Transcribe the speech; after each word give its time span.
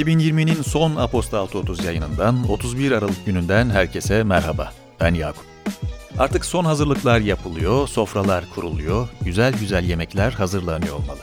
2020'nin 0.00 0.62
son 0.62 0.96
Aposta 0.96 1.38
630 1.38 1.84
yayınından 1.84 2.50
31 2.50 2.92
Aralık 2.92 3.26
gününden 3.26 3.70
herkese 3.70 4.22
merhaba. 4.22 4.72
Ben 5.00 5.14
Yakup. 5.14 5.44
Artık 6.18 6.44
son 6.44 6.64
hazırlıklar 6.64 7.20
yapılıyor, 7.20 7.88
sofralar 7.88 8.44
kuruluyor, 8.54 9.08
güzel 9.24 9.52
güzel 9.52 9.84
yemekler 9.84 10.30
hazırlanıyor 10.32 10.94
olmalı. 10.94 11.18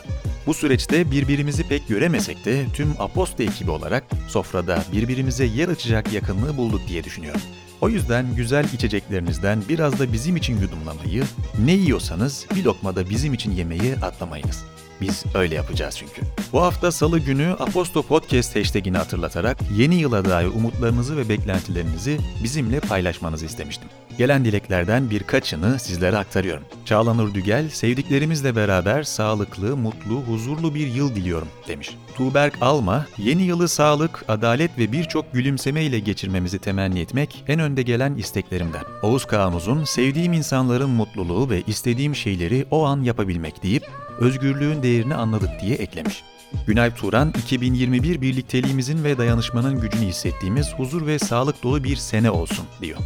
Bu 0.46 0.54
süreçte 0.54 1.10
birbirimizi 1.10 1.68
pek 1.68 1.88
göremesek 1.88 2.44
de 2.44 2.66
tüm 2.74 2.94
Aposta 2.98 3.42
ekibi 3.42 3.70
olarak 3.70 4.04
sofrada 4.28 4.78
birbirimize 4.92 5.44
yer 5.44 5.68
açacak 5.68 6.12
yakınlığı 6.12 6.56
bulduk 6.56 6.80
diye 6.88 7.04
düşünüyorum. 7.04 7.40
O 7.80 7.88
yüzden 7.88 8.36
güzel 8.36 8.64
içeceklerinizden 8.74 9.62
biraz 9.68 9.98
da 9.98 10.12
bizim 10.12 10.36
için 10.36 10.60
yudumlamayı, 10.60 11.24
ne 11.64 11.72
yiyorsanız 11.72 12.46
bir 12.56 12.64
lokmada 12.64 13.10
bizim 13.10 13.34
için 13.34 13.52
yemeyi 13.52 13.96
atlamayınız. 14.02 14.64
Biz 15.00 15.24
öyle 15.34 15.54
yapacağız 15.54 15.96
çünkü. 15.98 16.22
Bu 16.52 16.62
hafta 16.62 16.92
salı 16.92 17.18
günü 17.18 17.56
Aposto 17.58 18.02
Podcast 18.02 18.56
hashtagini 18.56 18.96
hatırlatarak 18.96 19.58
yeni 19.76 19.94
yıla 19.94 20.24
dair 20.24 20.46
umutlarınızı 20.46 21.16
ve 21.16 21.28
beklentilerinizi 21.28 22.18
bizimle 22.42 22.80
paylaşmanızı 22.80 23.46
istemiştim. 23.46 23.88
Gelen 24.18 24.44
dileklerden 24.44 25.10
birkaçını 25.10 25.78
sizlere 25.78 26.16
aktarıyorum. 26.16 26.64
Çağlan 26.84 27.18
Urdügel, 27.18 27.68
sevdiklerimizle 27.68 28.56
beraber 28.56 29.02
sağlıklı, 29.02 29.76
mutlu, 29.76 30.14
huzurlu 30.14 30.74
bir 30.74 30.86
yıl 30.86 31.14
diliyorum 31.14 31.48
demiş. 31.68 31.96
Tuğberk 32.16 32.54
Alma, 32.60 33.06
yeni 33.18 33.42
yılı 33.42 33.68
sağlık, 33.68 34.24
adalet 34.28 34.78
ve 34.78 34.92
birçok 34.92 35.32
gülümseme 35.32 35.82
ile 35.84 35.98
geçirmemizi 35.98 36.58
temenni 36.58 37.00
etmek 37.00 37.44
en 37.48 37.60
önde 37.60 37.82
gelen 37.82 38.14
isteklerimden. 38.14 38.84
Oğuz 39.02 39.24
Kağanuz'un, 39.24 39.84
sevdiğim 39.84 40.32
insanların 40.32 40.90
mutluluğu 40.90 41.50
ve 41.50 41.62
istediğim 41.66 42.14
şeyleri 42.14 42.66
o 42.70 42.84
an 42.84 43.02
yapabilmek 43.02 43.62
deyip, 43.62 43.90
özgürlüğün 44.18 44.82
değerini 44.82 45.14
anladık 45.14 45.50
diye 45.62 45.76
eklemiş. 45.76 46.22
Günay 46.66 46.94
Turan, 46.94 47.32
2021 47.38 48.20
birlikteliğimizin 48.20 49.04
ve 49.04 49.18
dayanışmanın 49.18 49.80
gücünü 49.80 50.06
hissettiğimiz 50.06 50.74
huzur 50.74 51.06
ve 51.06 51.18
sağlık 51.18 51.62
dolu 51.62 51.84
bir 51.84 51.96
sene 51.96 52.30
olsun 52.30 52.64
diyor. 52.82 52.98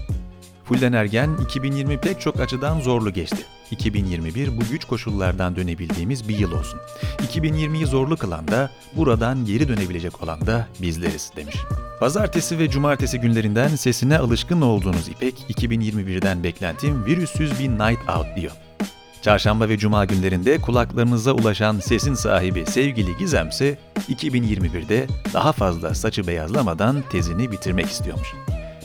Fulden 0.65 0.93
Ergen, 0.93 1.37
2020 1.45 1.99
pek 1.99 2.21
çok 2.21 2.41
açıdan 2.41 2.81
zorlu 2.81 3.13
geçti. 3.13 3.45
2021 3.71 4.57
bu 4.57 4.61
güç 4.71 4.85
koşullardan 4.85 5.57
dönebildiğimiz 5.57 6.29
bir 6.29 6.39
yıl 6.39 6.53
olsun. 6.53 6.81
2020'yi 7.33 7.87
zorlu 7.87 8.17
kılan 8.17 8.49
da, 8.49 8.71
buradan 8.97 9.45
geri 9.45 9.69
dönebilecek 9.69 10.23
olan 10.23 10.47
da 10.47 10.67
bizleriz 10.83 11.33
demiş. 11.37 11.57
Pazartesi 12.01 12.59
ve 12.59 12.71
cumartesi 12.71 13.19
günlerinden 13.19 13.69
sesine 13.69 14.19
alışkın 14.19 14.61
olduğunuz 14.61 15.09
İpek, 15.09 15.35
2021'den 15.51 16.45
beklentim 16.45 17.05
virüsüz 17.05 17.59
bir 17.59 17.69
night 17.69 18.09
out 18.17 18.27
diyor. 18.37 18.53
Çarşamba 19.23 19.69
ve 19.69 19.78
cuma 19.78 20.05
günlerinde 20.05 20.59
kulaklarınıza 20.59 21.33
ulaşan 21.33 21.81
sesin 21.81 22.15
sahibi 22.15 22.67
sevgili 22.67 23.17
Gizem 23.17 23.48
ise 23.48 23.79
2021'de 24.09 25.06
daha 25.34 25.53
fazla 25.53 25.95
saçı 25.95 26.27
beyazlamadan 26.27 27.03
tezini 27.11 27.51
bitirmek 27.51 27.87
istiyormuş. 27.87 28.34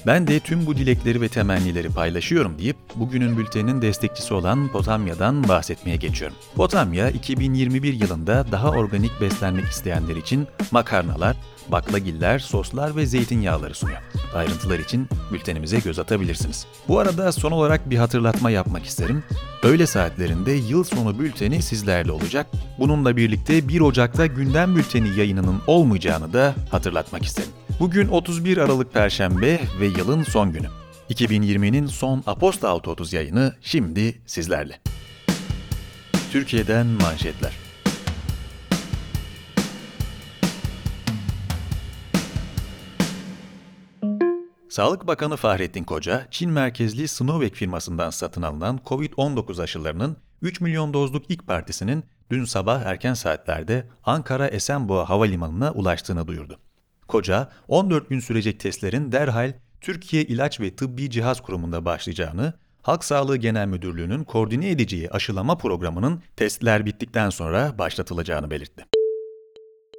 Ben 0.08 0.28
de 0.28 0.40
tüm 0.40 0.66
bu 0.66 0.78
dilekleri 0.78 1.22
ve 1.22 1.30
temennileri 1.30 1.90
paylaşıyorum 1.90 2.60
deyip 2.60 2.78
bugünün 2.96 3.38
bülteninin 3.38 3.82
destekçisi 3.82 4.34
olan 4.34 4.68
Potamya'dan 4.68 5.48
bahsetmeye 5.48 5.98
geçiyorum. 5.98 6.38
Potamya 6.56 7.10
2021 7.10 7.94
yılında 7.94 8.46
daha 8.52 8.70
organik 8.70 9.12
beslenmek 9.22 9.66
isteyenler 9.66 10.16
için 10.16 10.48
makarnalar, 10.72 11.38
baklagiller, 11.68 12.40
soslar 12.40 12.96
ve 12.96 13.06
zeytinyağları 13.06 13.74
sunuyor. 13.74 14.02
Ayrıntılar 14.36 14.80
için 14.80 15.10
bültenimize 15.34 15.80
göz 15.80 16.00
atabilirsiniz. 16.00 16.66
Bu 16.88 17.00
arada 17.00 17.32
son 17.32 17.52
olarak 17.52 17.90
bir 17.90 17.98
hatırlatma 17.98 18.50
yapmak 18.50 18.86
isterim. 18.86 19.24
Öğle 19.64 19.88
saatlerinde 19.88 20.52
yıl 20.52 20.84
sonu 20.84 21.20
bülteni 21.20 21.62
sizlerle 21.62 22.12
olacak. 22.12 22.48
Bununla 22.80 23.18
birlikte 23.18 23.68
1 23.68 23.82
Ocak'ta 23.82 24.26
gündem 24.26 24.76
bülteni 24.76 25.20
yayınının 25.20 25.62
olmayacağını 25.68 26.34
da 26.34 26.56
hatırlatmak 26.72 27.26
isterim. 27.26 27.52
Bugün 27.80 28.08
31 28.08 28.58
Aralık 28.58 28.94
Perşembe 28.94 29.60
ve 29.80 29.86
yılın 29.86 30.24
son 30.24 30.52
günü. 30.52 30.68
2020'nin 31.10 31.88
son 31.88 32.24
Aposta 32.26 32.70
630 32.70 33.14
yayını 33.14 33.56
şimdi 33.62 34.22
sizlerle. 34.26 34.80
Türkiye'den 36.32 36.88
manşetler. 36.88 37.54
Sağlık 44.70 45.08
Bakanı 45.08 45.36
Fahrettin 45.36 45.84
Koca, 45.84 46.28
Çin 46.32 46.52
merkezli 46.52 47.08
Sinovac 47.08 47.54
firmasından 47.54 48.10
satın 48.10 48.42
alınan 48.42 48.80
COVID-19 48.86 49.62
aşılarının 49.62 50.18
3 50.42 50.62
milyon 50.62 50.94
dozluk 50.94 51.26
ilk 51.30 51.48
partisinin 51.48 52.04
dün 52.32 52.46
sabah 52.46 52.82
erken 52.82 53.14
saatlerde 53.14 53.88
Ankara 54.04 54.48
Esenboğa 54.48 55.10
Havalimanı'na 55.10 55.72
ulaştığını 55.72 56.28
duyurdu. 56.28 56.60
Koca, 57.08 57.50
14 57.68 58.10
gün 58.10 58.20
sürecek 58.20 58.60
testlerin 58.60 59.12
derhal 59.12 59.54
Türkiye 59.82 60.24
İlaç 60.24 60.60
ve 60.60 60.76
Tıbbi 60.76 61.10
Cihaz 61.10 61.42
Kurumu'nda 61.42 61.86
başlayacağını, 61.86 62.54
Halk 62.82 63.04
Sağlığı 63.04 63.38
Genel 63.38 63.68
Müdürlüğü'nün 63.68 64.24
koordine 64.24 64.70
edeceği 64.70 65.10
aşılama 65.10 65.58
programının 65.58 66.22
testler 66.36 66.86
bittikten 66.86 67.30
sonra 67.30 67.76
başlatılacağını 67.78 68.52
belirtti. 68.52 68.86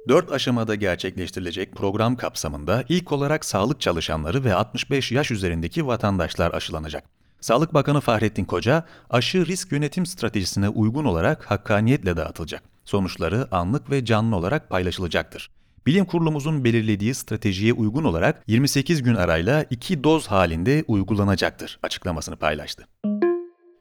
4 0.07 0.31
aşamada 0.31 0.75
gerçekleştirilecek 0.75 1.75
program 1.75 2.15
kapsamında 2.15 2.83
ilk 2.89 3.11
olarak 3.11 3.45
sağlık 3.45 3.81
çalışanları 3.81 4.43
ve 4.43 4.53
65 4.53 5.11
yaş 5.11 5.31
üzerindeki 5.31 5.87
vatandaşlar 5.87 6.53
aşılanacak. 6.53 7.03
Sağlık 7.41 7.73
Bakanı 7.73 8.01
Fahrettin 8.01 8.45
Koca, 8.45 8.85
aşı 9.09 9.45
risk 9.45 9.71
yönetim 9.71 10.05
stratejisine 10.05 10.69
uygun 10.69 11.05
olarak 11.05 11.51
hakkaniyetle 11.51 12.17
dağıtılacak. 12.17 12.63
Sonuçları 12.85 13.47
anlık 13.51 13.91
ve 13.91 14.05
canlı 14.05 14.35
olarak 14.35 14.69
paylaşılacaktır. 14.69 15.49
Bilim 15.85 16.05
kurulumuzun 16.05 16.63
belirlediği 16.63 17.13
stratejiye 17.13 17.73
uygun 17.73 18.03
olarak 18.03 18.43
28 18.47 19.03
gün 19.03 19.15
arayla 19.15 19.65
2 19.69 20.03
doz 20.03 20.27
halinde 20.27 20.83
uygulanacaktır 20.87 21.79
açıklamasını 21.83 22.35
paylaştı. 22.35 22.87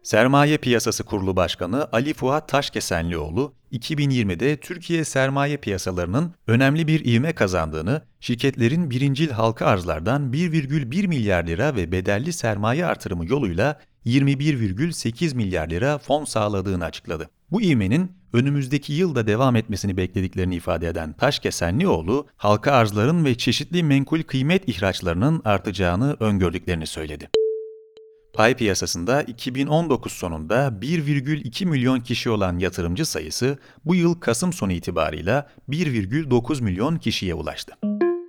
Sermaye 0.03 0.59
Piyasası 0.59 1.04
Kurulu 1.04 1.36
Başkanı 1.36 1.88
Ali 1.92 2.14
Fuat 2.14 2.48
Taşkesenlioğlu, 2.48 3.54
2020'de 3.72 4.56
Türkiye 4.56 5.04
sermaye 5.04 5.56
piyasalarının 5.56 6.34
önemli 6.47 6.86
bir 6.86 7.04
ivme 7.04 7.32
kazandığını, 7.32 8.03
şirketlerin 8.20 8.91
birincil 8.91 9.30
halka 9.30 9.66
arzlardan 9.66 10.32
1,1 10.32 11.06
milyar 11.06 11.47
lira 11.47 11.76
ve 11.76 11.92
bedelli 11.92 12.32
sermaye 12.32 12.86
artırımı 12.86 13.26
yoluyla 13.26 13.80
21,8 14.06 15.34
milyar 15.34 15.70
lira 15.70 15.98
fon 15.98 16.25
sağladığını 16.25 16.84
açıkladı. 16.84 17.30
Bu 17.50 17.62
ivmenin 17.62 18.18
önümüzdeki 18.33 18.93
yılda 18.93 19.27
devam 19.27 19.56
etmesini 19.56 19.97
beklediklerini 19.97 20.56
ifade 20.56 20.89
eden 20.89 21.12
Taşkesenlioğlu, 21.12 22.27
halka 22.37 22.72
arzların 22.72 23.25
ve 23.25 23.34
çeşitli 23.34 23.83
menkul 23.83 24.22
kıymet 24.22 24.69
ihraçlarının 24.69 25.43
artacağını 25.44 26.16
öngördüklerini 26.21 26.87
söyledi. 26.87 27.31
Pay 28.33 28.56
piyasasında 28.56 29.22
2019 29.22 30.12
sonunda 30.12 30.69
1,2 30.81 31.66
milyon 31.66 32.00
kişi 32.00 32.31
olan 32.31 32.59
yatırımcı 32.59 33.06
sayısı 33.06 33.59
bu 33.84 33.94
yıl 33.94 34.15
Kasım 34.15 34.53
sonu 34.53 34.72
itibarıyla 34.72 35.50
1,9 35.69 36.62
milyon 36.62 36.97
kişiye 36.97 37.34
ulaştı. 37.34 37.75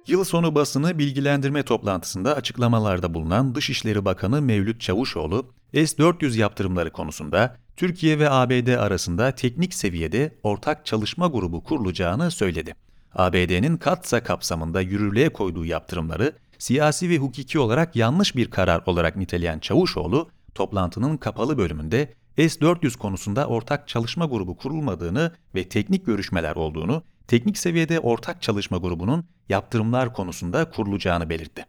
Yıl 0.09 0.24
sonu 0.24 0.56
basını 0.56 1.00
bilgilendirme 1.00 1.64
toplantısında 1.64 2.36
açıklamalarda 2.36 3.14
bulunan 3.14 3.56
Dışişleri 3.56 4.06
Bakanı 4.06 4.42
Mevlüt 4.42 4.81
Çavuşoğlu, 4.81 5.46
S-400 5.74 6.38
yaptırımları 6.38 6.92
konusunda 6.92 7.58
Türkiye 7.78 8.19
ve 8.19 8.30
ABD 8.30 8.68
arasında 8.68 9.31
teknik 9.31 9.74
seviyede 9.74 10.36
ortak 10.44 10.86
çalışma 10.86 11.28
grubu 11.28 11.64
kurulacağını 11.64 12.31
söyledi. 12.31 12.75
ABD'nin 13.16 13.78
Katsa 13.78 14.24
kapsamında 14.24 14.81
yürürlüğe 14.81 15.30
koyduğu 15.30 15.66
yaptırımları 15.66 16.34
siyasi 16.58 17.09
ve 17.09 17.18
hukuki 17.18 17.59
olarak 17.59 17.96
yanlış 17.96 18.36
bir 18.36 18.50
karar 18.50 18.81
olarak 18.86 19.16
niteleyen 19.16 19.59
Çavuşoğlu, 19.59 20.30
toplantının 20.56 21.18
kapalı 21.18 21.57
bölümünde 21.57 22.13
S-400 22.38 22.98
konusunda 22.98 23.48
ortak 23.48 23.88
çalışma 23.88 24.25
grubu 24.25 24.57
kurulmadığını 24.57 25.31
ve 25.56 25.69
teknik 25.69 26.06
görüşmeler 26.06 26.56
olduğunu, 26.56 27.04
teknik 27.30 27.58
seviyede 27.58 28.00
ortak 28.00 28.42
çalışma 28.42 28.78
grubunun 28.78 29.26
yaptırımlar 29.50 30.14
konusunda 30.14 30.70
kurulacağını 30.70 31.30
belirtti. 31.30 31.66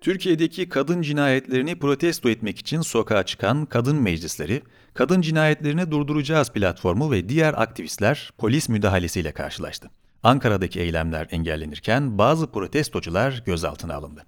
Türkiye'deki 0.00 0.68
kadın 0.68 1.02
cinayetlerini 1.02 1.78
protesto 1.78 2.28
etmek 2.28 2.58
için 2.58 2.80
sokağa 2.80 3.22
çıkan 3.22 3.66
kadın 3.66 3.96
meclisleri, 3.96 4.62
kadın 4.94 5.20
cinayetlerini 5.20 5.90
durduracağız 5.90 6.52
platformu 6.52 7.10
ve 7.10 7.28
diğer 7.28 7.54
aktivistler 7.62 8.30
polis 8.38 8.68
müdahalesiyle 8.68 9.32
karşılaştı. 9.32 9.90
Ankara'daki 10.22 10.80
eylemler 10.80 11.28
engellenirken 11.30 12.18
bazı 12.18 12.52
protestocular 12.52 13.42
gözaltına 13.46 13.94
alındı. 13.94 14.26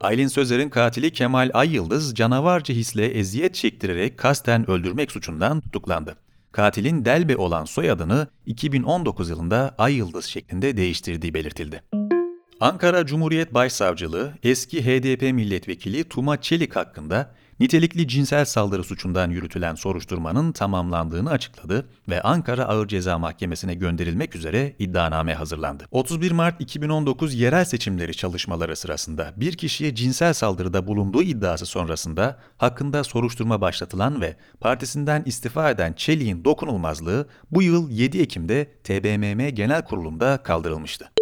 Aylin 0.00 0.28
Sözer'in 0.28 0.68
katili 0.68 1.12
Kemal 1.12 1.50
Ayyıldız 1.54 2.14
canavarca 2.14 2.74
hisle 2.74 3.06
eziyet 3.06 3.54
çektirerek 3.54 4.18
kasten 4.18 4.70
öldürmek 4.70 5.12
suçundan 5.12 5.60
tutuklandı. 5.60 6.23
Katilin 6.54 7.04
Delbe 7.04 7.36
olan 7.36 7.64
soyadını 7.64 8.26
2019 8.46 9.30
yılında 9.30 9.74
Ayyıldız 9.78 10.24
şeklinde 10.24 10.76
değiştirdiği 10.76 11.34
belirtildi. 11.34 11.82
Ankara 12.60 13.06
Cumhuriyet 13.06 13.54
Başsavcılığı 13.54 14.34
eski 14.42 14.86
HDP 14.86 15.22
milletvekili 15.22 16.04
Tuma 16.04 16.40
Çelik 16.40 16.76
hakkında 16.76 17.34
nitelikli 17.60 18.08
cinsel 18.08 18.44
saldırı 18.44 18.84
suçundan 18.84 19.30
yürütülen 19.30 19.74
soruşturmanın 19.74 20.52
tamamlandığını 20.52 21.30
açıkladı 21.30 21.86
ve 22.08 22.22
Ankara 22.22 22.64
Ağır 22.64 22.88
Ceza 22.88 23.18
Mahkemesi'ne 23.18 23.74
gönderilmek 23.74 24.36
üzere 24.36 24.74
iddianame 24.78 25.34
hazırlandı. 25.34 25.86
31 25.90 26.30
Mart 26.30 26.60
2019 26.60 27.34
yerel 27.34 27.64
seçimleri 27.64 28.14
çalışmaları 28.14 28.76
sırasında 28.76 29.32
bir 29.36 29.56
kişiye 29.56 29.94
cinsel 29.94 30.32
saldırıda 30.32 30.86
bulunduğu 30.86 31.22
iddiası 31.22 31.66
sonrasında 31.66 32.38
hakkında 32.58 33.04
soruşturma 33.04 33.60
başlatılan 33.60 34.20
ve 34.20 34.36
partisinden 34.60 35.22
istifa 35.26 35.70
eden 35.70 35.92
Çelik'in 35.92 36.44
dokunulmazlığı 36.44 37.28
bu 37.50 37.62
yıl 37.62 37.90
7 37.90 38.20
Ekim'de 38.20 38.64
TBMM 38.84 39.48
Genel 39.48 39.84
Kurulu'nda 39.84 40.36
kaldırılmıştı. 40.36 41.13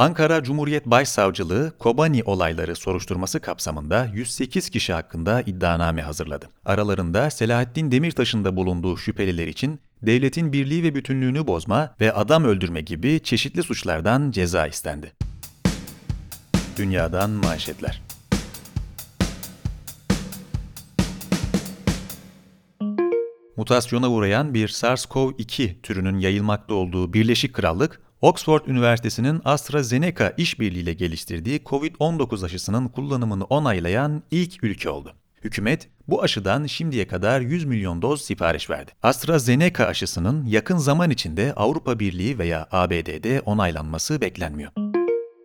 Ankara 0.00 0.42
Cumhuriyet 0.42 0.86
Başsavcılığı 0.86 1.72
Kobani 1.78 2.24
olayları 2.24 2.76
soruşturması 2.76 3.40
kapsamında 3.40 4.08
108 4.14 4.70
kişi 4.70 4.92
hakkında 4.92 5.42
iddianame 5.42 6.02
hazırladı. 6.02 6.50
Aralarında 6.64 7.30
Selahattin 7.30 7.90
Demirtaş'ın 7.90 8.44
da 8.44 8.56
bulunduğu 8.56 8.96
şüpheliler 8.96 9.46
için 9.46 9.80
devletin 10.02 10.52
birliği 10.52 10.82
ve 10.82 10.94
bütünlüğünü 10.94 11.46
bozma 11.46 11.94
ve 12.00 12.12
adam 12.12 12.44
öldürme 12.44 12.80
gibi 12.80 13.20
çeşitli 13.22 13.62
suçlardan 13.62 14.30
ceza 14.30 14.66
istendi. 14.66 15.12
Dünyadan 16.76 17.30
manşetler. 17.30 18.02
Mutasyona 23.56 24.10
uğrayan 24.10 24.54
bir 24.54 24.68
SARS-CoV-2 24.68 25.80
türünün 25.80 26.18
yayılmakta 26.18 26.74
olduğu 26.74 27.12
Birleşik 27.12 27.54
Krallık, 27.54 28.09
Oxford 28.22 28.66
Üniversitesi'nin 28.66 29.40
AstraZeneca 29.44 30.34
işbirliğiyle 30.36 30.92
geliştirdiği 30.92 31.60
COVID-19 31.60 32.44
aşısının 32.44 32.88
kullanımını 32.88 33.44
onaylayan 33.44 34.22
ilk 34.30 34.64
ülke 34.64 34.90
oldu. 34.90 35.14
Hükümet 35.44 35.88
bu 36.08 36.22
aşıdan 36.22 36.66
şimdiye 36.66 37.06
kadar 37.06 37.40
100 37.40 37.64
milyon 37.64 38.02
doz 38.02 38.22
sipariş 38.22 38.70
verdi. 38.70 38.92
AstraZeneca 39.02 39.86
aşısının 39.86 40.46
yakın 40.46 40.76
zaman 40.76 41.10
içinde 41.10 41.52
Avrupa 41.54 41.98
Birliği 41.98 42.38
veya 42.38 42.68
ABD'de 42.70 43.40
onaylanması 43.40 44.20
beklenmiyor. 44.20 44.72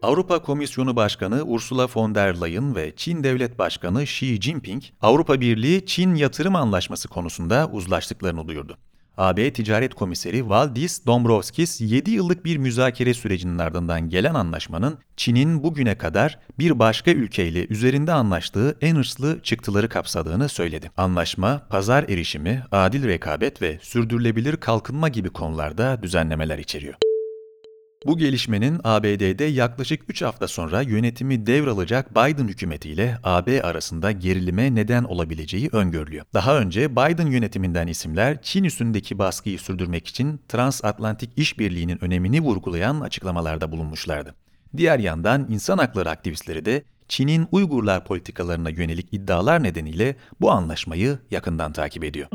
Avrupa 0.01 0.41
Komisyonu 0.41 0.95
Başkanı 0.95 1.43
Ursula 1.43 1.87
von 1.95 2.15
der 2.15 2.41
Leyen 2.41 2.75
ve 2.75 2.93
Çin 2.95 3.23
Devlet 3.23 3.59
Başkanı 3.59 4.03
Xi 4.03 4.41
Jinping, 4.41 4.83
Avrupa 5.01 5.41
Birliği 5.41 5.85
Çin 5.85 6.15
Yatırım 6.15 6.55
Anlaşması 6.55 7.07
konusunda 7.07 7.69
uzlaştıklarını 7.71 8.47
duyurdu. 8.47 8.77
AB 9.17 9.53
Ticaret 9.53 9.93
Komiseri 9.93 10.49
Valdis 10.49 11.05
Dombrovskis 11.05 11.81
7 11.81 12.11
yıllık 12.11 12.45
bir 12.45 12.57
müzakere 12.57 13.13
sürecinin 13.13 13.57
ardından 13.57 14.09
gelen 14.09 14.33
anlaşmanın 14.33 14.97
Çin'in 15.17 15.63
bugüne 15.63 15.97
kadar 15.97 16.39
bir 16.59 16.79
başka 16.79 17.11
ülkeyle 17.11 17.67
üzerinde 17.67 18.13
anlaştığı 18.13 18.77
en 18.81 18.95
hırslı 18.95 19.39
çıktıları 19.43 19.89
kapsadığını 19.89 20.49
söyledi. 20.49 20.91
Anlaşma, 20.97 21.61
pazar 21.69 22.03
erişimi, 22.03 22.63
adil 22.71 23.07
rekabet 23.07 23.61
ve 23.61 23.79
sürdürülebilir 23.81 24.57
kalkınma 24.57 25.09
gibi 25.09 25.29
konularda 25.29 26.03
düzenlemeler 26.03 26.57
içeriyor. 26.57 26.95
Bu 28.05 28.17
gelişmenin 28.17 28.79
ABD'de 28.83 29.43
yaklaşık 29.43 30.01
3 30.09 30.21
hafta 30.21 30.47
sonra 30.47 30.81
yönetimi 30.81 31.45
devralacak 31.45 32.11
Biden 32.11 32.47
hükümetiyle 32.47 33.17
AB 33.23 33.63
arasında 33.63 34.11
gerilime 34.11 34.75
neden 34.75 35.03
olabileceği 35.03 35.69
öngörülüyor. 35.71 36.25
Daha 36.33 36.59
önce 36.59 36.91
Biden 36.91 37.27
yönetiminden 37.27 37.87
isimler 37.87 38.41
Çin 38.41 38.63
üstündeki 38.63 39.19
baskıyı 39.19 39.59
sürdürmek 39.59 40.07
için 40.07 40.39
transatlantik 40.47 41.29
işbirliğinin 41.37 42.03
önemini 42.03 42.41
vurgulayan 42.41 43.01
açıklamalarda 43.01 43.71
bulunmuşlardı. 43.71 44.35
Diğer 44.77 44.99
yandan 44.99 45.47
insan 45.49 45.77
hakları 45.77 46.09
aktivistleri 46.09 46.65
de 46.65 46.83
Çin'in 47.07 47.47
Uygurlar 47.51 48.05
politikalarına 48.05 48.69
yönelik 48.69 49.07
iddialar 49.11 49.63
nedeniyle 49.63 50.15
bu 50.41 50.51
anlaşmayı 50.51 51.19
yakından 51.31 51.73
takip 51.73 52.03
ediyor. 52.03 52.27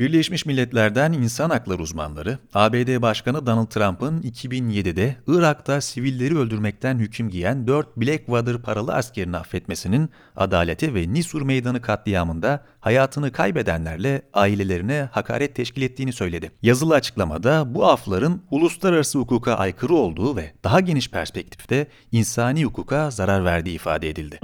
Birleşmiş 0.00 0.46
Milletler'den 0.46 1.12
insan 1.12 1.50
hakları 1.50 1.82
uzmanları, 1.82 2.38
ABD 2.54 3.02
Başkanı 3.02 3.46
Donald 3.46 3.66
Trump'ın 3.66 4.20
2007'de 4.22 5.16
Irak'ta 5.26 5.80
sivilleri 5.80 6.38
öldürmekten 6.38 6.98
hüküm 6.98 7.30
giyen 7.30 7.66
4 7.66 7.96
Blackwater 7.96 8.62
paralı 8.62 8.94
askerini 8.94 9.36
affetmesinin 9.36 10.10
adalete 10.36 10.94
ve 10.94 11.12
Nisur 11.12 11.42
Meydanı 11.42 11.80
katliamında 11.80 12.64
hayatını 12.80 13.32
kaybedenlerle 13.32 14.22
ailelerine 14.32 15.08
hakaret 15.12 15.54
teşkil 15.54 15.82
ettiğini 15.82 16.12
söyledi. 16.12 16.50
Yazılı 16.62 16.94
açıklamada 16.94 17.74
bu 17.74 17.86
afların 17.86 18.42
uluslararası 18.50 19.18
hukuka 19.18 19.54
aykırı 19.54 19.94
olduğu 19.94 20.36
ve 20.36 20.52
daha 20.64 20.80
geniş 20.80 21.10
perspektifte 21.10 21.86
insani 22.12 22.64
hukuka 22.64 23.10
zarar 23.10 23.44
verdiği 23.44 23.74
ifade 23.74 24.10
edildi. 24.10 24.40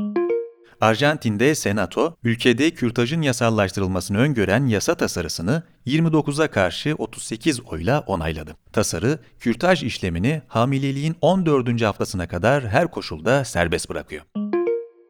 Arjantin'de 0.80 1.54
Senato, 1.54 2.16
ülkede 2.24 2.70
kürtajın 2.70 3.22
yasallaştırılmasını 3.22 4.18
öngören 4.18 4.66
yasa 4.66 4.94
tasarısını 4.94 5.62
29'a 5.86 6.48
karşı 6.48 6.94
38 6.98 7.60
oyla 7.60 8.00
onayladı. 8.00 8.56
Tasarı, 8.72 9.18
kürtaj 9.40 9.82
işlemini 9.82 10.42
hamileliğin 10.48 11.16
14. 11.20 11.82
haftasına 11.82 12.28
kadar 12.28 12.68
her 12.68 12.90
koşulda 12.90 13.44
serbest 13.44 13.90
bırakıyor. 13.90 14.22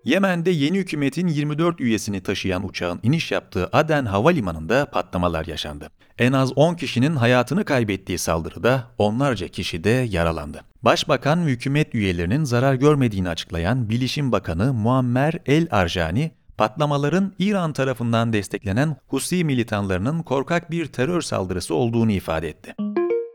Yemen'de 0.04 0.50
yeni 0.50 0.78
hükümetin 0.78 1.28
24 1.28 1.80
üyesini 1.80 2.22
taşıyan 2.22 2.68
uçağın 2.68 3.00
iniş 3.02 3.32
yaptığı 3.32 3.68
Aden 3.72 4.04
Havalimanı'nda 4.04 4.86
patlamalar 4.86 5.46
yaşandı. 5.46 5.90
En 6.18 6.32
az 6.32 6.52
10 6.56 6.74
kişinin 6.74 7.16
hayatını 7.16 7.64
kaybettiği 7.64 8.18
saldırıda 8.18 8.84
onlarca 8.98 9.48
kişi 9.48 9.84
de 9.84 9.90
yaralandı. 9.90 10.64
Başbakan 10.88 11.46
ve 11.46 11.50
hükümet 11.50 11.94
üyelerinin 11.94 12.44
zarar 12.44 12.74
görmediğini 12.74 13.28
açıklayan 13.28 13.88
Bilişim 13.88 14.32
Bakanı 14.32 14.74
Muammer 14.74 15.34
El 15.46 15.68
Arjani, 15.70 16.30
patlamaların 16.56 17.32
İran 17.38 17.72
tarafından 17.72 18.32
desteklenen 18.32 18.96
Husi 19.06 19.44
militanlarının 19.44 20.22
korkak 20.22 20.70
bir 20.70 20.86
terör 20.86 21.20
saldırısı 21.20 21.74
olduğunu 21.74 22.12
ifade 22.12 22.48
etti. 22.48 22.74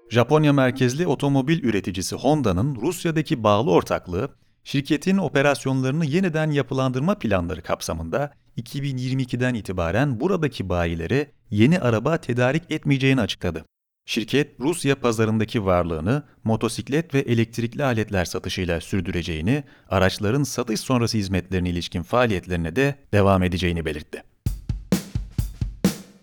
Japonya 0.10 0.54
merkezli 0.54 1.08
otomobil 1.08 1.64
üreticisi 1.64 2.16
Honda'nın 2.16 2.76
Rusya'daki 2.76 3.44
bağlı 3.44 3.72
ortaklığı, 3.72 4.30
şirketin 4.64 5.18
operasyonlarını 5.18 6.06
yeniden 6.06 6.52
yapılandırma 6.52 7.20
planları 7.20 7.62
kapsamında 7.62 8.34
2022'den 8.58 9.54
itibaren 9.54 10.20
buradaki 10.20 10.70
bayilere 10.70 11.32
yeni 11.50 11.80
araba 11.80 12.18
tedarik 12.18 12.72
etmeyeceğini 12.72 13.22
açıkladı. 13.22 13.66
Şirket, 14.06 14.60
Rusya 14.60 14.96
pazarındaki 14.96 15.66
varlığını 15.66 16.24
motosiklet 16.44 17.14
ve 17.14 17.20
elektrikli 17.20 17.84
aletler 17.84 18.26
satışıyla 18.26 18.82
sürdüreceğini, 18.82 19.64
araçların 19.90 20.44
satış 20.44 20.80
sonrası 20.80 21.18
hizmetlerine 21.18 21.70
ilişkin 21.70 22.04
faaliyetlerine 22.04 22.76
de 22.76 22.96
devam 23.14 23.44
edeceğini 23.44 23.86
belirtti. 23.86 24.24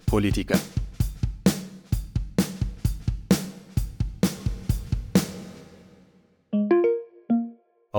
Politika 0.07 0.55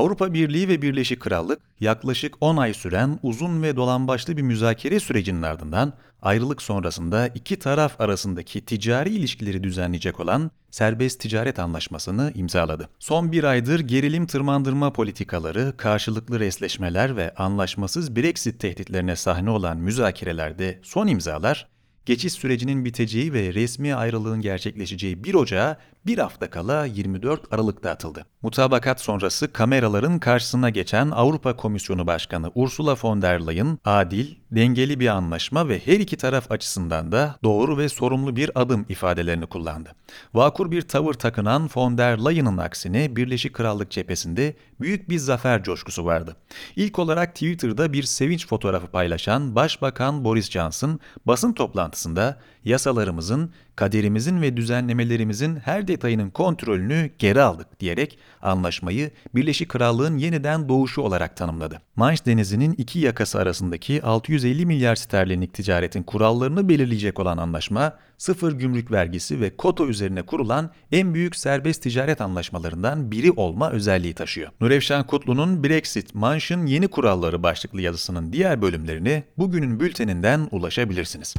Avrupa 0.02 0.34
Birliği 0.34 0.68
ve 0.68 0.82
Birleşik 0.82 1.20
Krallık 1.20 1.60
yaklaşık 1.80 2.36
10 2.42 2.58
ay 2.58 2.74
süren 2.74 3.20
uzun 3.24 3.64
ve 3.64 3.76
dolambaçlı 3.76 4.38
bir 4.38 4.42
müzakere 4.42 5.00
sürecinin 5.00 5.42
ardından 5.42 5.94
ayrılık 6.22 6.62
sonrasında 6.62 7.28
iki 7.28 7.60
taraf 7.60 8.02
arasındaki 8.02 8.66
ticari 8.66 9.10
ilişkileri 9.10 9.64
düzenleyecek 9.64 10.20
olan 10.20 10.52
serbest 10.72 11.20
ticaret 11.20 11.60
anlaşmasını 11.60 12.32
imzaladı. 12.36 12.90
Son 13.00 13.32
bir 13.32 13.44
aydır 13.44 13.80
gerilim 13.80 14.28
tırmandırma 14.28 14.94
politikaları, 14.94 15.74
karşılıklı 15.78 16.40
resleşmeler 16.40 17.16
ve 17.16 17.36
anlaşmasız 17.36 18.16
Brexit 18.16 18.60
tehditlerine 18.60 19.16
sahne 19.16 19.50
olan 19.50 19.78
müzakerelerde 19.78 20.80
son 20.84 21.08
imzalar 21.08 21.68
geçiş 22.06 22.34
sürecinin 22.34 22.86
biteceği 22.86 23.34
ve 23.34 23.54
resmi 23.54 23.96
ayrılığın 23.96 24.42
gerçekleşeceği 24.42 25.24
1 25.24 25.34
Ocağı 25.34 25.78
bir 26.06 26.18
hafta 26.18 26.50
kala 26.50 26.86
24 26.86 27.54
Aralık'ta 27.54 27.90
atıldı. 27.90 28.26
Mutabakat 28.42 29.02
sonrası 29.02 29.54
kameraların 29.54 30.20
karşısına 30.20 30.70
geçen 30.70 31.12
Avrupa 31.12 31.56
Komisyonu 31.58 32.08
Başkanı 32.08 32.52
Ursula 32.56 32.96
von 33.04 33.22
der 33.22 33.48
Leyen, 33.48 33.78
adil, 33.86 34.36
dengeli 34.52 35.00
bir 35.00 35.08
anlaşma 35.08 35.68
ve 35.70 35.80
her 35.80 36.00
iki 36.00 36.18
taraf 36.18 36.52
açısından 36.52 37.12
da 37.12 37.36
doğru 37.44 37.78
ve 37.78 37.90
sorumlu 37.90 38.36
bir 38.36 38.62
adım 38.62 38.86
ifadelerini 38.90 39.46
kullandı. 39.46 39.96
Vakur 40.34 40.72
bir 40.72 40.82
tavır 40.82 41.14
takınan 41.14 41.70
von 41.76 41.98
der 41.98 42.18
Leyen'ın 42.18 42.58
aksine 42.58 43.16
Birleşik 43.16 43.54
Krallık 43.54 43.92
cephesinde 43.92 44.56
büyük 44.82 45.10
bir 45.10 45.18
zafer 45.18 45.64
coşkusu 45.64 46.06
vardı. 46.06 46.36
İlk 46.76 47.00
olarak 47.00 47.34
Twitter'da 47.34 47.94
bir 47.94 48.04
sevinç 48.04 48.48
fotoğrafı 48.48 48.88
paylaşan 48.88 49.56
Başbakan 49.56 50.24
Boris 50.24 50.52
Johnson 50.52 51.00
basın 51.26 51.54
toplantısında 51.54 52.38
yasalarımızın, 52.66 53.54
kaderimizin 53.76 54.42
ve 54.42 54.58
düzenlemelerimizin 54.58 55.56
her 55.56 55.88
detayının 55.92 56.30
kontrolünü 56.30 57.10
geri 57.20 57.42
aldık 57.42 57.80
diyerek 57.80 58.20
anlaşmayı 58.42 59.12
Birleşik 59.36 59.70
Krallığın 59.70 60.18
yeniden 60.18 60.70
doğuşu 60.70 61.02
olarak 61.02 61.38
tanımladı. 61.38 61.82
Manş 61.96 62.26
Denizi'nin 62.26 62.74
iki 62.74 63.00
yakası 63.00 63.40
arasındaki 63.40 64.04
650 64.04 64.66
milyar 64.66 64.96
sterlinlik 64.96 65.54
ticaretin 65.54 66.04
kurallarını 66.04 66.70
belirleyecek 66.70 67.20
olan 67.20 67.38
anlaşma, 67.38 67.98
sıfır 68.18 68.52
gümrük 68.52 68.92
vergisi 68.92 69.42
ve 69.42 69.58
kota 69.58 69.86
üzerine 69.86 70.22
kurulan 70.22 70.72
en 70.92 71.14
büyük 71.14 71.36
serbest 71.36 71.84
ticaret 71.84 72.22
anlaşmalarından 72.22 73.12
biri 73.12 73.32
olma 73.32 73.72
özelliği 73.72 74.14
taşıyor. 74.14 74.50
Nurevşan 74.62 75.08
Kutlu'nun 75.08 75.64
Brexit, 75.64 76.16
Manş'ın 76.16 76.66
yeni 76.66 76.88
kuralları 76.88 77.44
başlıklı 77.44 77.82
yazısının 77.82 78.34
diğer 78.34 78.62
bölümlerini 78.62 79.24
bugünün 79.38 79.80
bülteninden 79.80 80.48
ulaşabilirsiniz. 80.52 81.36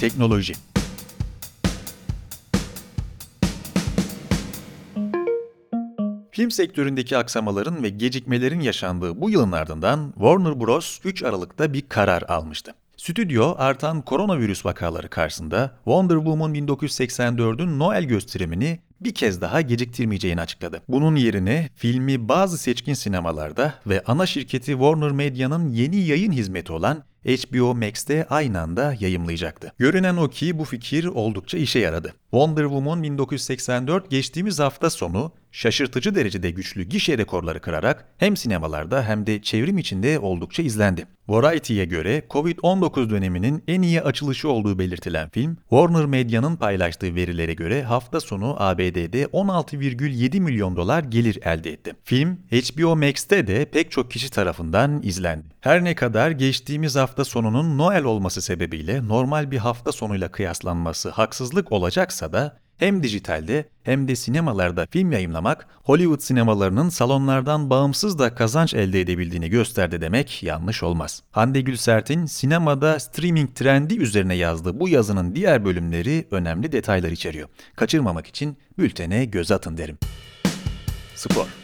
Teknoloji 0.00 0.69
Film 6.40 6.50
sektöründeki 6.50 7.16
aksamaların 7.16 7.82
ve 7.82 7.88
gecikmelerin 7.88 8.60
yaşandığı 8.60 9.20
bu 9.20 9.30
yılın 9.30 9.52
ardından 9.52 10.12
Warner 10.14 10.60
Bros. 10.60 10.98
3 11.04 11.22
Aralık'ta 11.22 11.72
bir 11.72 11.88
karar 11.88 12.22
almıştı. 12.22 12.74
Stüdyo 12.96 13.54
artan 13.58 14.02
koronavirüs 14.02 14.66
vakaları 14.66 15.08
karşısında 15.08 15.70
Wonder 15.84 16.16
Woman 16.16 16.54
1984'ün 16.54 17.78
Noel 17.78 18.04
gösterimini 18.04 18.78
bir 19.00 19.14
kez 19.14 19.40
daha 19.40 19.60
geciktirmeyeceğini 19.60 20.40
açıkladı. 20.40 20.82
Bunun 20.88 21.16
yerine 21.16 21.70
filmi 21.74 22.28
bazı 22.28 22.58
seçkin 22.58 22.94
sinemalarda 22.94 23.74
ve 23.86 24.02
ana 24.06 24.26
şirketi 24.26 24.70
Warner 24.70 25.12
Media'nın 25.12 25.68
yeni 25.68 25.96
yayın 25.96 26.32
hizmeti 26.32 26.72
olan 26.72 27.04
HBO 27.24 27.74
Max'te 27.74 28.26
aynı 28.30 28.60
anda 28.60 28.96
yayımlayacaktı. 29.00 29.72
Görünen 29.78 30.16
o 30.16 30.28
ki 30.28 30.58
bu 30.58 30.64
fikir 30.64 31.04
oldukça 31.04 31.58
işe 31.58 31.78
yaradı. 31.78 32.14
Wonder 32.30 32.62
Woman 32.62 33.02
1984 33.02 34.10
geçtiğimiz 34.10 34.58
hafta 34.58 34.90
sonu 34.90 35.32
şaşırtıcı 35.52 36.14
derecede 36.14 36.50
güçlü 36.50 36.82
gişe 36.82 37.18
rekorları 37.18 37.60
kırarak 37.60 38.04
hem 38.18 38.36
sinemalarda 38.36 39.02
hem 39.04 39.26
de 39.26 39.42
çevrim 39.42 39.78
içinde 39.78 40.18
oldukça 40.18 40.62
izlendi. 40.62 41.06
Variety'ye 41.28 41.84
göre 41.84 42.22
Covid-19 42.30 43.10
döneminin 43.10 43.64
en 43.68 43.82
iyi 43.82 44.02
açılışı 44.02 44.48
olduğu 44.48 44.78
belirtilen 44.78 45.28
film, 45.28 45.56
Warner 45.68 46.06
Media'nın 46.06 46.56
paylaştığı 46.56 47.14
verilere 47.14 47.54
göre 47.54 47.82
hafta 47.82 48.20
sonu 48.20 48.56
ABD'de 48.58 49.24
16,7 49.24 50.40
milyon 50.40 50.76
dolar 50.76 51.04
gelir 51.04 51.38
elde 51.44 51.72
etti. 51.72 51.92
Film 52.04 52.38
HBO 52.52 52.96
Max'te 52.96 53.46
de 53.46 53.64
pek 53.64 53.90
çok 53.90 54.10
kişi 54.10 54.30
tarafından 54.30 55.02
izlendi. 55.02 55.44
Her 55.60 55.84
ne 55.84 55.94
kadar 55.94 56.30
geçtiğimiz 56.30 56.96
hafta 56.96 57.24
sonunun 57.24 57.78
Noel 57.78 58.04
olması 58.04 58.42
sebebiyle 58.42 59.08
normal 59.08 59.50
bir 59.50 59.58
hafta 59.58 59.92
sonuyla 59.92 60.28
kıyaslanması 60.28 61.10
haksızlık 61.10 61.72
olacaksa 61.72 62.32
da 62.32 62.58
hem 62.80 63.02
dijitalde 63.02 63.64
hem 63.82 64.08
de 64.08 64.16
sinemalarda 64.16 64.86
film 64.90 65.12
yayınlamak 65.12 65.66
Hollywood 65.84 66.20
sinemalarının 66.20 66.88
salonlardan 66.88 67.70
bağımsız 67.70 68.18
da 68.18 68.34
kazanç 68.34 68.74
elde 68.74 69.00
edebildiğini 69.00 69.50
gösterdi 69.50 70.00
demek 70.00 70.42
yanlış 70.42 70.82
olmaz. 70.82 71.22
Hande 71.30 71.60
Gülsert'in 71.60 72.26
sinemada 72.26 73.00
streaming 73.00 73.54
trendi 73.54 73.98
üzerine 73.98 74.34
yazdığı 74.34 74.80
bu 74.80 74.88
yazının 74.88 75.34
diğer 75.34 75.64
bölümleri 75.64 76.26
önemli 76.30 76.72
detaylar 76.72 77.10
içeriyor. 77.10 77.48
Kaçırmamak 77.76 78.26
için 78.26 78.56
bültene 78.78 79.24
göz 79.24 79.50
atın 79.50 79.76
derim. 79.76 79.98
Spor 81.14 81.59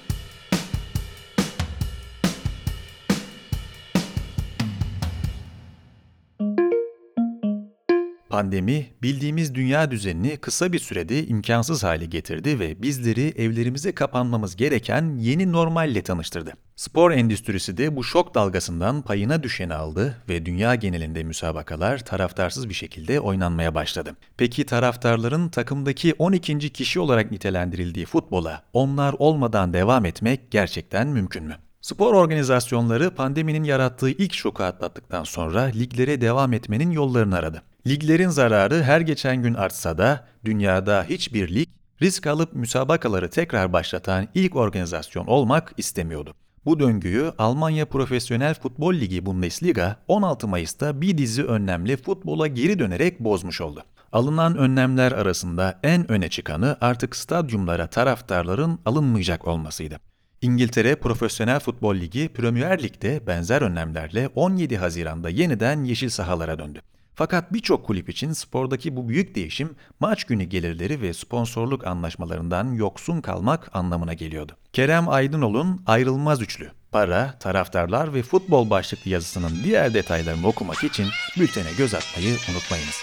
Pandemi, 8.36 8.86
bildiğimiz 9.02 9.54
dünya 9.54 9.90
düzenini 9.90 10.36
kısa 10.36 10.72
bir 10.72 10.78
sürede 10.78 11.26
imkansız 11.26 11.84
hale 11.84 12.06
getirdi 12.06 12.60
ve 12.60 12.82
bizleri 12.82 13.32
evlerimize 13.36 13.92
kapanmamız 13.92 14.56
gereken 14.56 15.16
yeni 15.18 15.52
normalle 15.52 16.02
tanıştırdı. 16.02 16.52
Spor 16.76 17.10
endüstrisi 17.10 17.76
de 17.76 17.96
bu 17.96 18.04
şok 18.04 18.34
dalgasından 18.34 19.02
payına 19.02 19.42
düşeni 19.42 19.74
aldı 19.74 20.22
ve 20.28 20.46
dünya 20.46 20.74
genelinde 20.74 21.22
müsabakalar 21.22 22.04
taraftarsız 22.04 22.68
bir 22.68 22.74
şekilde 22.74 23.20
oynanmaya 23.20 23.74
başladı. 23.74 24.16
Peki 24.36 24.66
taraftarların 24.66 25.48
takımdaki 25.48 26.14
12. 26.18 26.58
kişi 26.70 27.00
olarak 27.00 27.30
nitelendirildiği 27.30 28.06
futbola 28.06 28.62
onlar 28.72 29.14
olmadan 29.18 29.72
devam 29.72 30.04
etmek 30.04 30.50
gerçekten 30.50 31.08
mümkün 31.08 31.44
mü? 31.44 31.56
Spor 31.80 32.14
organizasyonları 32.14 33.14
pandeminin 33.14 33.64
yarattığı 33.64 34.10
ilk 34.10 34.34
şoku 34.34 34.62
atlattıktan 34.62 35.24
sonra 35.24 35.60
liglere 35.60 36.20
devam 36.20 36.52
etmenin 36.52 36.90
yollarını 36.90 37.36
aradı. 37.36 37.62
Liglerin 37.86 38.28
zararı 38.28 38.82
her 38.82 39.00
geçen 39.00 39.42
gün 39.42 39.54
artsa 39.54 39.98
da 39.98 40.24
dünyada 40.44 41.06
hiçbir 41.08 41.54
lig 41.54 41.68
risk 42.02 42.26
alıp 42.26 42.52
müsabakaları 42.52 43.30
tekrar 43.30 43.72
başlatan 43.72 44.28
ilk 44.34 44.56
organizasyon 44.56 45.26
olmak 45.26 45.72
istemiyordu. 45.76 46.34
Bu 46.64 46.80
döngüyü 46.80 47.32
Almanya 47.38 47.86
Profesyonel 47.86 48.54
Futbol 48.54 48.94
Ligi 48.94 49.26
Bundesliga 49.26 49.96
16 50.08 50.48
Mayıs'ta 50.48 51.00
bir 51.00 51.18
dizi 51.18 51.44
önlemle 51.44 51.96
futbola 51.96 52.46
geri 52.46 52.78
dönerek 52.78 53.20
bozmuş 53.20 53.60
oldu. 53.60 53.84
Alınan 54.12 54.56
önlemler 54.56 55.12
arasında 55.12 55.80
en 55.82 56.10
öne 56.10 56.28
çıkanı 56.28 56.76
artık 56.80 57.16
stadyumlara 57.16 57.86
taraftarların 57.86 58.78
alınmayacak 58.84 59.48
olmasıydı. 59.48 59.96
İngiltere 60.42 60.96
Profesyonel 60.96 61.60
Futbol 61.60 61.94
Ligi 61.94 62.28
Premier 62.28 62.82
Lig'de 62.82 63.26
benzer 63.26 63.62
önlemlerle 63.62 64.28
17 64.34 64.76
Haziran'da 64.76 65.28
yeniden 65.28 65.84
yeşil 65.84 66.08
sahalara 66.08 66.58
döndü. 66.58 66.82
Fakat 67.18 67.52
birçok 67.52 67.86
kulüp 67.86 68.08
için 68.08 68.32
spordaki 68.32 68.96
bu 68.96 69.08
büyük 69.08 69.34
değişim 69.34 69.76
maç 70.00 70.24
günü 70.24 70.44
gelirleri 70.44 71.00
ve 71.00 71.14
sponsorluk 71.14 71.86
anlaşmalarından 71.86 72.72
yoksun 72.72 73.20
kalmak 73.20 73.76
anlamına 73.76 74.14
geliyordu. 74.14 74.52
Kerem 74.72 75.08
Aydınol'un 75.08 75.82
ayrılmaz 75.86 76.42
üçlü, 76.42 76.70
para, 76.92 77.38
taraftarlar 77.38 78.14
ve 78.14 78.22
futbol 78.22 78.70
başlıklı 78.70 79.10
yazısının 79.10 79.52
diğer 79.64 79.94
detaylarını 79.94 80.46
okumak 80.46 80.84
için 80.84 81.06
bültene 81.38 81.68
göz 81.78 81.94
atmayı 81.94 82.36
unutmayınız. 82.50 83.02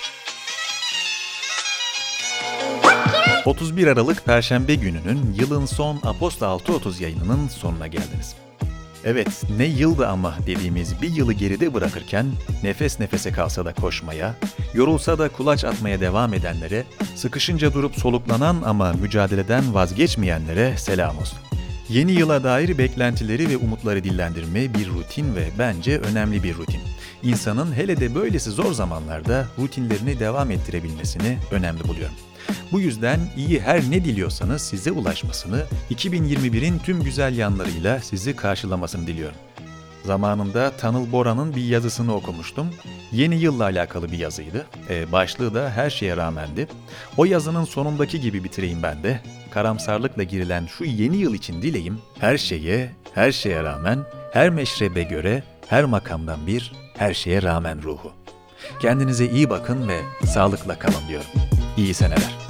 31 3.45 3.87
Aralık 3.87 4.25
Perşembe 4.25 4.75
gününün 4.75 5.35
yılın 5.39 5.65
son 5.65 5.99
Aposta 6.03 6.45
6.30 6.45 7.03
yayınının 7.03 7.47
sonuna 7.47 7.87
geldiniz. 7.87 8.42
Evet, 9.05 9.43
ne 9.57 9.65
yıldı 9.65 10.07
ama 10.07 10.35
dediğimiz 10.47 11.01
bir 11.01 11.09
yılı 11.09 11.33
geride 11.33 11.73
bırakırken 11.73 12.25
nefes 12.63 12.99
nefese 12.99 13.31
kalsa 13.31 13.65
da 13.65 13.73
koşmaya, 13.73 14.35
yorulsa 14.73 15.19
da 15.19 15.29
kulaç 15.29 15.63
atmaya 15.63 15.99
devam 15.99 16.33
edenlere, 16.33 16.83
sıkışınca 17.15 17.73
durup 17.73 17.95
soluklanan 17.95 18.61
ama 18.65 18.93
mücadeleden 18.93 19.73
vazgeçmeyenlere 19.73 20.77
selam 20.77 21.17
olsun. 21.17 21.39
Yeni 21.89 22.11
yıla 22.11 22.43
dair 22.43 22.77
beklentileri 22.77 23.49
ve 23.49 23.57
umutları 23.57 24.03
dillendirme 24.03 24.73
bir 24.73 24.87
rutin 24.89 25.35
ve 25.35 25.49
bence 25.59 25.99
önemli 25.99 26.43
bir 26.43 26.55
rutin. 26.55 26.81
İnsanın 27.23 27.75
hele 27.75 27.99
de 27.99 28.15
böylesi 28.15 28.51
zor 28.51 28.73
zamanlarda 28.73 29.47
rutinlerini 29.59 30.19
devam 30.19 30.51
ettirebilmesini 30.51 31.37
önemli 31.51 31.83
buluyorum. 31.83 32.15
Bu 32.71 32.79
yüzden 32.79 33.19
iyi 33.37 33.61
her 33.61 33.91
ne 33.91 34.05
diliyorsanız 34.05 34.61
size 34.61 34.91
ulaşmasını, 34.91 35.63
2021'in 35.91 36.79
tüm 36.79 37.03
güzel 37.03 37.37
yanlarıyla 37.37 37.99
sizi 37.99 38.35
karşılamasını 38.35 39.07
diliyorum. 39.07 39.37
Zamanında 40.05 40.71
Tanıl 40.77 41.11
Bora'nın 41.11 41.55
bir 41.55 41.63
yazısını 41.63 42.15
okumuştum. 42.15 42.67
Yeni 43.11 43.35
yılla 43.35 43.63
alakalı 43.63 44.11
bir 44.11 44.17
yazıydı. 44.17 44.65
E, 44.89 45.11
başlığı 45.11 45.53
da 45.53 45.69
her 45.69 45.89
şeye 45.89 46.17
rağmendi. 46.17 46.67
O 47.17 47.25
yazının 47.25 47.63
sonundaki 47.65 48.21
gibi 48.21 48.43
bitireyim 48.43 48.83
ben 48.83 49.03
de. 49.03 49.19
Karamsarlıkla 49.51 50.23
girilen 50.23 50.65
şu 50.65 50.83
yeni 50.83 51.17
yıl 51.17 51.33
için 51.33 51.61
dileğim 51.61 51.99
her 52.19 52.37
şeye, 52.37 52.91
her 53.13 53.31
şeye 53.31 53.63
rağmen, 53.63 53.99
her 54.33 54.49
meşrebe 54.49 55.03
göre, 55.03 55.43
her 55.67 55.85
makamdan 55.85 56.47
bir, 56.47 56.71
her 56.97 57.13
şeye 57.13 57.41
rağmen 57.41 57.83
ruhu. 57.83 58.11
Kendinize 58.81 59.25
iyi 59.25 59.49
bakın 59.49 59.87
ve 59.87 60.01
sağlıkla 60.25 60.79
kalın 60.79 61.07
diyorum. 61.07 61.52
İyi 61.77 61.93
seneler. 61.93 62.42